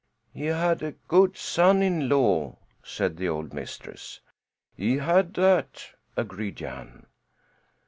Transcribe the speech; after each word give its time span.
"He 0.33 0.45
had 0.47 0.81
a 0.81 0.93
good 0.93 1.37
son 1.37 1.83
in 1.83 2.09
law," 2.09 2.57
said 2.83 3.17
the 3.17 3.29
old 3.29 3.53
mistress. 3.53 4.19
"He 4.75 4.97
had 4.97 5.35
that," 5.35 5.91
agreed 6.17 6.55
Jan. 6.55 7.05